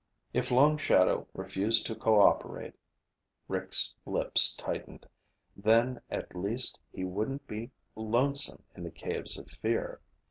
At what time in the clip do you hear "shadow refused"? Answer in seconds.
0.79-1.85